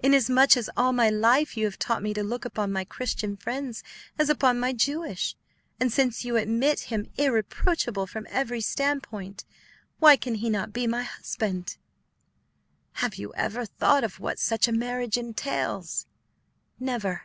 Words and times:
Inasmuch 0.00 0.54
as 0.58 0.68
all 0.76 0.92
my 0.92 1.08
life 1.08 1.56
you 1.56 1.64
have 1.64 1.78
taught 1.78 2.02
me 2.02 2.12
to 2.12 2.22
look 2.22 2.44
upon 2.44 2.72
my 2.74 2.84
Christian 2.84 3.38
friends 3.38 3.82
as 4.18 4.28
upon 4.28 4.60
my 4.60 4.74
Jewish, 4.74 5.34
and 5.80 5.90
since 5.90 6.26
you 6.26 6.36
admit 6.36 6.80
him 6.90 7.10
irreproachable 7.16 8.06
from 8.06 8.26
every 8.28 8.60
standpoint, 8.60 9.46
why 9.98 10.18
can 10.18 10.34
he 10.34 10.50
not 10.50 10.74
be 10.74 10.86
my 10.86 11.04
husband?" 11.04 11.78
"Have 13.00 13.14
you 13.14 13.32
ever 13.34 13.64
thought 13.64 14.04
of 14.04 14.20
what 14.20 14.38
such 14.38 14.68
a 14.68 14.72
marriage 14.72 15.16
entails?" 15.16 16.04
"Never." 16.78 17.22